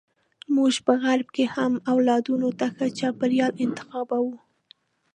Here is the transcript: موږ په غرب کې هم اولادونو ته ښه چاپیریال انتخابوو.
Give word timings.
موږ 0.55 0.73
په 0.85 0.93
غرب 1.03 1.27
کې 1.35 1.45
هم 1.55 1.73
اولادونو 1.93 2.49
ته 2.59 2.65
ښه 2.75 2.85
چاپیریال 2.99 3.51
انتخابوو. 3.65 4.35